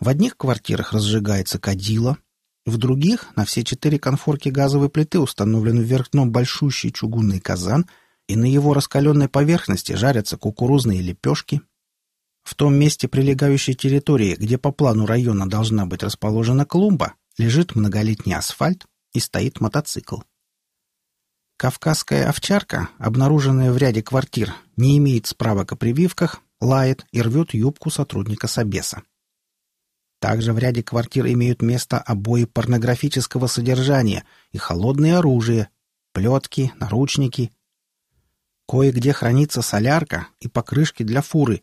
В 0.00 0.08
одних 0.08 0.36
квартирах 0.36 0.92
разжигается 0.92 1.60
кадила, 1.60 2.18
в 2.64 2.76
других 2.76 3.34
на 3.34 3.44
все 3.44 3.64
четыре 3.64 3.98
конфорки 3.98 4.48
газовой 4.48 4.88
плиты 4.88 5.18
установлен 5.18 5.80
вверх 5.80 6.10
дном 6.12 6.30
большущий 6.30 6.92
чугунный 6.92 7.40
казан, 7.40 7.86
и 8.28 8.36
на 8.36 8.44
его 8.44 8.72
раскаленной 8.72 9.28
поверхности 9.28 9.94
жарятся 9.94 10.36
кукурузные 10.36 11.02
лепешки. 11.02 11.60
В 12.42 12.54
том 12.54 12.74
месте 12.74 13.08
прилегающей 13.08 13.74
территории, 13.74 14.34
где 14.34 14.58
по 14.58 14.72
плану 14.72 15.06
района 15.06 15.48
должна 15.48 15.86
быть 15.86 16.02
расположена 16.02 16.66
клумба, 16.66 17.14
лежит 17.38 17.74
многолетний 17.74 18.34
асфальт 18.34 18.86
и 19.12 19.20
стоит 19.20 19.60
мотоцикл. 19.60 20.18
Кавказская 21.56 22.28
овчарка, 22.28 22.88
обнаруженная 22.98 23.72
в 23.72 23.76
ряде 23.76 24.02
квартир, 24.02 24.54
не 24.76 24.98
имеет 24.98 25.26
справок 25.26 25.72
о 25.72 25.76
прививках, 25.76 26.40
лает 26.60 27.06
и 27.12 27.22
рвет 27.22 27.54
юбку 27.54 27.90
сотрудника 27.90 28.48
Собеса. 28.48 29.02
Также 30.18 30.52
в 30.52 30.58
ряде 30.58 30.82
квартир 30.82 31.26
имеют 31.26 31.62
место 31.62 31.98
обои 31.98 32.44
порнографического 32.44 33.48
содержания 33.48 34.24
и 34.52 34.58
холодное 34.58 35.18
оружие, 35.18 35.68
плетки, 36.12 36.72
наручники. 36.78 37.52
Кое-где 38.68 39.12
хранится 39.12 39.62
солярка 39.62 40.28
и 40.40 40.48
покрышки 40.48 41.02
для 41.02 41.22
фуры, 41.22 41.62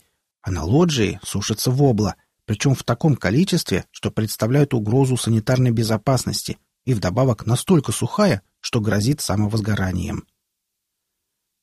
а 0.49 0.51
на 0.51 0.63
лоджии 0.63 1.19
сушится 1.23 1.69
вобла, 1.69 2.15
причем 2.45 2.73
в 2.73 2.83
таком 2.83 3.15
количестве, 3.15 3.85
что 3.91 4.09
представляют 4.09 4.73
угрозу 4.73 5.15
санитарной 5.15 5.69
безопасности 5.69 6.57
и 6.85 6.95
вдобавок 6.95 7.45
настолько 7.45 7.91
сухая, 7.91 8.41
что 8.59 8.81
грозит 8.81 9.21
самовозгоранием. 9.21 10.25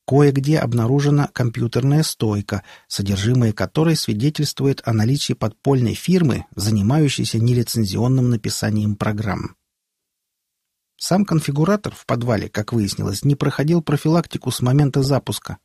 Кое-где 0.07 0.61
обнаружена 0.61 1.29
компьютерная 1.33 2.05
стойка, 2.05 2.63
содержимое 2.87 3.53
которой 3.53 3.97
свидетельствует 3.97 4.83
о 4.85 4.93
наличии 4.93 5.33
подпольной 5.33 5.95
фирмы, 5.95 6.47
занимающейся 6.55 7.41
нелицензионным 7.41 8.31
написанием 8.31 8.95
программ. 8.95 9.57
Сам 10.97 11.25
конфигуратор 11.25 11.93
в 11.93 12.07
подвале, 12.07 12.49
как 12.49 12.73
выяснилось, 12.73 13.25
не 13.25 13.35
проходил 13.35 13.83
профилактику 13.83 14.53
с 14.53 14.61
момента 14.61 15.03
запуска. 15.03 15.59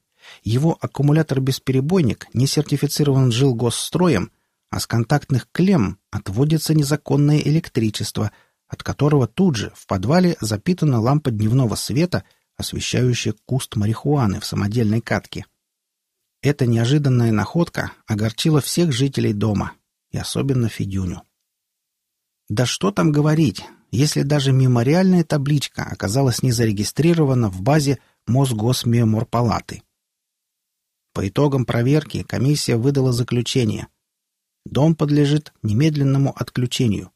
Его 0.43 0.77
аккумулятор-бесперебойник 0.81 2.27
не 2.33 2.47
сертифицирован 2.47 3.31
жилгосстроем, 3.31 4.31
а 4.69 4.79
с 4.79 4.87
контактных 4.87 5.47
клемм 5.51 5.99
отводится 6.11 6.73
незаконное 6.73 7.39
электричество, 7.39 8.31
от 8.67 8.83
которого 8.83 9.27
тут 9.27 9.55
же 9.55 9.71
в 9.75 9.85
подвале 9.87 10.37
запитана 10.39 10.99
лампа 10.99 11.31
дневного 11.31 11.75
света— 11.75 12.23
освещающая 12.61 13.35
куст 13.45 13.75
марихуаны 13.75 14.39
в 14.39 14.45
самодельной 14.45 15.01
катке. 15.01 15.45
Эта 16.41 16.65
неожиданная 16.65 17.31
находка 17.31 17.91
огорчила 18.07 18.61
всех 18.61 18.91
жителей 18.91 19.33
дома, 19.33 19.73
и 20.11 20.17
особенно 20.17 20.69
Федюню. 20.69 21.23
Да 22.49 22.65
что 22.65 22.91
там 22.91 23.11
говорить, 23.11 23.63
если 23.91 24.23
даже 24.23 24.51
мемориальная 24.51 25.23
табличка 25.23 25.83
оказалась 25.83 26.41
не 26.41 26.51
зарегистрирована 26.51 27.49
в 27.49 27.61
базе 27.61 27.99
Мосгосмеморпалаты. 28.27 29.83
По 31.13 31.27
итогам 31.27 31.65
проверки 31.65 32.23
комиссия 32.23 32.77
выдала 32.77 33.11
заключение. 33.11 33.87
Дом 34.65 34.95
подлежит 34.95 35.53
немедленному 35.61 36.33
отключению. 36.35 37.11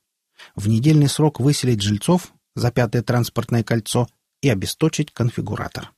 В 0.55 0.67
недельный 0.67 1.07
срок 1.07 1.39
выселить 1.39 1.81
жильцов 1.81 2.33
за 2.55 2.71
пятое 2.71 3.03
транспортное 3.03 3.63
кольцо 3.63 4.07
и 4.41 4.49
обесточить 4.49 5.11
конфигуратор. 5.11 5.91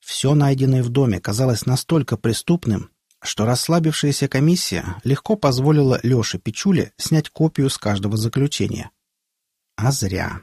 Все 0.00 0.34
найденное 0.34 0.82
в 0.82 0.90
доме 0.90 1.18
казалось 1.18 1.64
настолько 1.64 2.18
преступным, 2.18 2.90
что 3.22 3.46
расслабившаяся 3.46 4.28
комиссия 4.28 5.00
легко 5.02 5.34
позволила 5.34 5.98
Леше 6.02 6.38
Пичуле 6.38 6.92
снять 6.98 7.30
копию 7.30 7.70
с 7.70 7.78
каждого 7.78 8.18
заключения. 8.18 8.90
А 9.76 9.92
зря. 9.92 10.42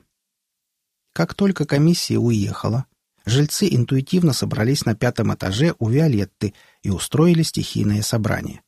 Как 1.13 1.35
только 1.35 1.65
комиссия 1.65 2.17
уехала, 2.17 2.87
жильцы 3.25 3.67
интуитивно 3.69 4.33
собрались 4.33 4.85
на 4.85 4.95
пятом 4.95 5.33
этаже 5.33 5.75
у 5.79 5.89
Виолетты 5.89 6.53
и 6.81 6.89
устроили 6.89 7.43
стихийное 7.43 8.01
собрание. 8.01 8.61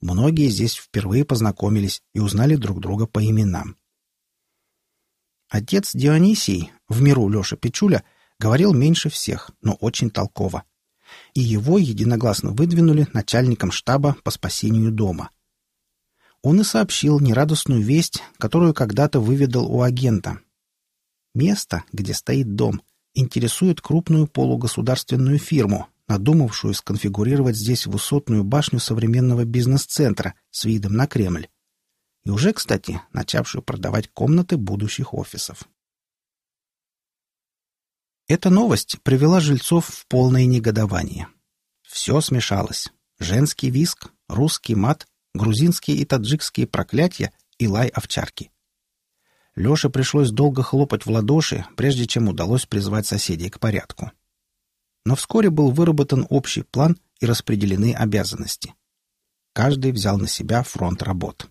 Многие 0.00 0.48
здесь 0.48 0.74
впервые 0.76 1.24
познакомились 1.24 2.02
и 2.14 2.20
узнали 2.20 2.56
друг 2.56 2.80
друга 2.80 3.06
по 3.06 3.24
именам. 3.24 3.76
Отец 5.48 5.92
Дионисий, 5.94 6.70
в 6.88 7.00
миру 7.00 7.28
Леша 7.28 7.56
Печуля, 7.56 8.04
говорил 8.38 8.74
меньше 8.74 9.08
всех, 9.08 9.50
но 9.62 9.74
очень 9.74 10.10
толково. 10.10 10.64
И 11.34 11.40
его 11.40 11.78
единогласно 11.78 12.50
выдвинули 12.50 13.08
начальником 13.12 13.72
штаба 13.72 14.16
по 14.22 14.30
спасению 14.30 14.92
дома. 14.92 15.30
Он 16.42 16.60
и 16.60 16.64
сообщил 16.64 17.18
нерадостную 17.18 17.82
весть, 17.82 18.22
которую 18.38 18.74
когда-то 18.74 19.20
выведал 19.20 19.66
у 19.66 19.82
агента. 19.82 20.38
Место, 21.34 21.84
где 21.92 22.14
стоит 22.14 22.54
дом, 22.54 22.82
интересует 23.14 23.80
крупную 23.80 24.26
полугосударственную 24.26 25.38
фирму, 25.38 25.88
надумавшую 26.06 26.74
сконфигурировать 26.74 27.56
здесь 27.56 27.86
высотную 27.86 28.44
башню 28.44 28.80
современного 28.80 29.44
бизнес-центра 29.44 30.34
с 30.50 30.64
видом 30.64 30.94
на 30.94 31.06
Кремль 31.06 31.48
и 32.28 32.30
уже, 32.30 32.52
кстати, 32.52 33.00
начавшую 33.14 33.62
продавать 33.62 34.10
комнаты 34.12 34.58
будущих 34.58 35.14
офисов. 35.14 35.66
Эта 38.26 38.50
новость 38.50 39.00
привела 39.02 39.40
жильцов 39.40 39.86
в 39.86 40.06
полное 40.06 40.44
негодование. 40.44 41.28
Все 41.82 42.20
смешалось. 42.20 42.92
Женский 43.18 43.70
виск, 43.70 44.12
русский 44.28 44.74
мат, 44.74 45.08
грузинские 45.32 45.96
и 45.96 46.04
таджикские 46.04 46.66
проклятия 46.66 47.32
и 47.56 47.66
лай 47.66 47.88
овчарки. 47.88 48.50
Леше 49.58 49.90
пришлось 49.90 50.30
долго 50.30 50.62
хлопать 50.62 51.04
в 51.04 51.10
ладоши, 51.10 51.66
прежде 51.76 52.06
чем 52.06 52.28
удалось 52.28 52.64
призвать 52.64 53.06
соседей 53.06 53.50
к 53.50 53.58
порядку. 53.58 54.12
Но 55.04 55.16
вскоре 55.16 55.50
был 55.50 55.72
выработан 55.72 56.24
общий 56.30 56.62
план 56.62 56.96
и 57.18 57.26
распределены 57.26 57.92
обязанности. 57.92 58.74
Каждый 59.52 59.90
взял 59.90 60.16
на 60.16 60.28
себя 60.28 60.62
фронт 60.62 61.02
работ. 61.02 61.50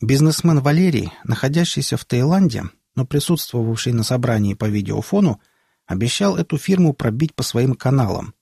Бизнесмен 0.00 0.58
Валерий, 0.58 1.12
находящийся 1.22 1.96
в 1.96 2.04
Таиланде, 2.04 2.64
но 2.96 3.06
присутствовавший 3.06 3.92
на 3.92 4.02
собрании 4.02 4.54
по 4.54 4.64
видеофону, 4.64 5.40
обещал 5.86 6.36
эту 6.36 6.58
фирму 6.58 6.94
пробить 6.94 7.34
по 7.36 7.44
своим 7.44 7.74
каналам. 7.74 8.34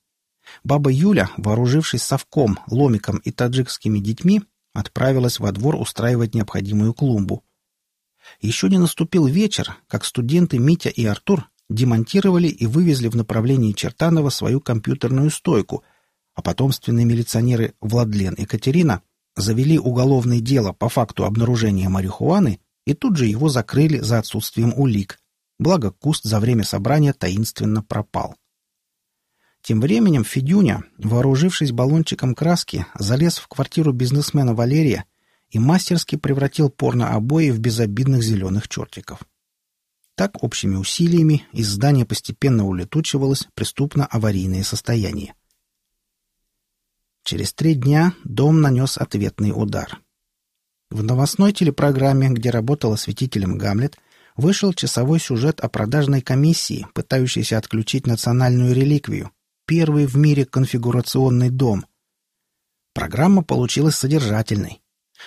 Баба 0.63 0.89
Юля, 0.89 1.29
вооружившись 1.37 2.01
совком, 2.01 2.57
ломиком 2.65 3.17
и 3.17 3.31
таджикскими 3.31 3.99
детьми, 3.99 4.41
отправилась 4.73 5.37
во 5.37 5.51
двор 5.51 5.75
устраивать 5.75 6.33
необходимую 6.33 6.95
клумбу. 6.95 7.43
Еще 8.41 8.69
не 8.69 8.77
наступил 8.77 9.25
вечер, 9.27 9.77
как 9.87 10.05
студенты 10.05 10.57
Митя 10.59 10.89
и 10.89 11.05
Артур 11.05 11.49
демонтировали 11.69 12.47
и 12.47 12.65
вывезли 12.65 13.07
в 13.07 13.15
направлении 13.15 13.73
Чертанова 13.73 14.29
свою 14.29 14.59
компьютерную 14.59 15.29
стойку, 15.29 15.83
а 16.35 16.41
потомственные 16.41 17.05
милиционеры 17.05 17.75
Владлен 17.81 18.33
и 18.33 18.45
Катерина 18.45 19.01
завели 19.35 19.77
уголовное 19.77 20.39
дело 20.39 20.73
по 20.73 20.89
факту 20.89 21.25
обнаружения 21.25 21.89
марихуаны 21.89 22.59
и 22.85 22.93
тут 22.93 23.17
же 23.17 23.25
его 23.25 23.49
закрыли 23.49 23.99
за 23.99 24.19
отсутствием 24.19 24.73
улик, 24.75 25.19
благо 25.59 25.91
куст 25.91 26.23
за 26.23 26.39
время 26.39 26.63
собрания 26.63 27.13
таинственно 27.13 27.83
пропал. 27.83 28.35
Тем 29.61 29.81
временем 29.81 30.23
Федюня, 30.23 30.83
вооружившись 30.97 31.71
баллончиком 31.71 32.33
краски, 32.33 32.85
залез 32.97 33.37
в 33.37 33.47
квартиру 33.47 33.91
бизнесмена 33.91 34.55
Валерия 34.55 35.05
и 35.49 35.59
мастерски 35.59 36.15
превратил 36.15 36.69
порно-обои 36.69 37.49
в 37.49 37.59
безобидных 37.59 38.23
зеленых 38.23 38.67
чертиков. 38.67 39.19
Так 40.15 40.43
общими 40.43 40.75
усилиями 40.75 41.45
из 41.53 41.69
здания 41.69 42.05
постепенно 42.05 42.65
улетучивалось 42.65 43.47
преступно-аварийное 43.53 44.63
состояние. 44.63 45.33
Через 47.23 47.53
три 47.53 47.75
дня 47.75 48.13
дом 48.23 48.61
нанес 48.61 48.97
ответный 48.97 49.51
удар. 49.51 50.01
В 50.89 51.03
новостной 51.03 51.53
телепрограмме, 51.53 52.29
где 52.29 52.49
работал 52.49 52.93
осветителем 52.93 53.57
Гамлет, 53.57 53.97
вышел 54.35 54.73
часовой 54.73 55.19
сюжет 55.19 55.59
о 55.59 55.69
продажной 55.69 56.21
комиссии, 56.21 56.87
пытающейся 56.93 57.57
отключить 57.57 58.07
национальную 58.07 58.73
реликвию, 58.73 59.31
первый 59.65 60.07
в 60.07 60.17
мире 60.17 60.45
конфигурационный 60.45 61.49
дом. 61.49 61.85
Программа 62.93 63.43
получилась 63.43 63.95
содержательной. 63.95 64.81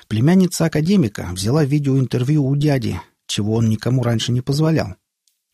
Племянница 0.08 0.66
академика 0.66 1.28
взяла 1.32 1.64
видеоинтервью 1.64 2.42
у 2.42 2.56
дяди, 2.56 3.00
чего 3.26 3.54
он 3.54 3.68
никому 3.68 4.02
раньше 4.02 4.32
не 4.32 4.40
позволял. 4.40 4.96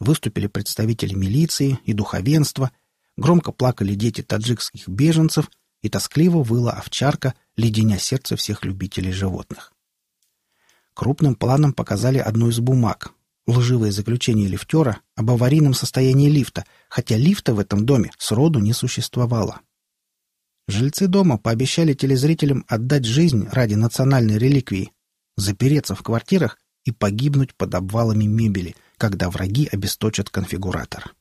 Выступили 0.01 0.47
представители 0.47 1.15
милиции 1.15 1.79
и 1.85 1.93
духовенства, 1.93 2.71
громко 3.17 3.53
плакали 3.53 3.95
дети 3.95 4.23
таджикских 4.23 4.89
беженцев, 4.89 5.51
и 5.83 5.89
тоскливо 5.89 6.43
выла 6.43 6.73
овчарка, 6.73 7.35
леденя 7.57 7.99
сердце 7.99 8.37
всех 8.37 8.65
любителей 8.65 9.13
животных. 9.13 9.73
Крупным 10.95 11.37
планом 11.37 11.73
показали 11.73 12.19
одну 12.19 12.49
из 12.49 12.59
бумаг. 12.59 13.13
лживое 13.47 13.93
заключение 13.93 14.49
лифтера 14.49 15.01
об 15.15 15.31
аварийном 15.31 15.73
состоянии 15.73 16.29
лифта, 16.29 16.65
хотя 16.89 17.17
лифта 17.17 17.55
в 17.55 17.61
этом 17.61 17.87
доме 17.87 18.11
сроду 18.19 18.59
не 18.59 18.73
существовало. 18.73 19.61
Жильцы 20.69 21.07
дома 21.09 21.39
пообещали 21.39 21.95
телезрителям 21.95 22.65
отдать 22.69 23.07
жизнь 23.07 23.49
ради 23.51 23.75
национальной 23.75 24.37
реликвии, 24.37 24.93
запереться 25.35 25.95
в 25.95 26.03
квартирах 26.03 26.59
и 26.85 26.93
погибнуть 26.93 27.55
под 27.55 27.75
обвалами 27.75 28.25
мебели, 28.25 28.77
когда 28.99 29.31
враги 29.31 29.67
обесточат 29.73 30.29
конфигуратор. 30.29 31.15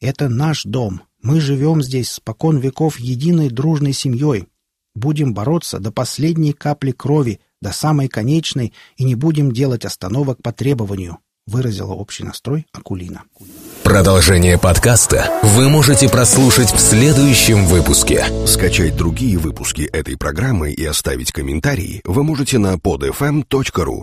Это 0.00 0.28
наш 0.28 0.62
дом. 0.62 1.02
Мы 1.20 1.40
живем 1.40 1.82
здесь 1.82 2.12
спокон 2.12 2.58
веков 2.58 3.00
единой 3.00 3.50
дружной 3.50 3.92
семьей. 3.92 4.46
Будем 4.94 5.34
бороться 5.34 5.80
до 5.80 5.90
последней 5.90 6.52
капли 6.52 6.92
крови, 6.92 7.40
до 7.60 7.72
самой 7.72 8.08
конечной, 8.08 8.72
и 8.96 9.02
не 9.02 9.16
будем 9.16 9.50
делать 9.50 9.84
остановок 9.84 10.40
по 10.42 10.52
требованию, 10.52 11.18
выразила 11.46 11.92
общий 11.92 12.22
настрой 12.22 12.66
Акулина. 12.70 13.24
Продолжение 13.88 14.58
подкаста 14.58 15.30
вы 15.42 15.70
можете 15.70 16.10
прослушать 16.10 16.70
в 16.70 16.78
следующем 16.78 17.64
выпуске. 17.64 18.22
Скачать 18.46 18.94
другие 18.94 19.38
выпуски 19.38 19.88
этой 19.90 20.18
программы 20.18 20.72
и 20.72 20.84
оставить 20.84 21.32
комментарии 21.32 22.02
вы 22.04 22.22
можете 22.22 22.58
на 22.58 22.74
podfm.ru. 22.74 24.02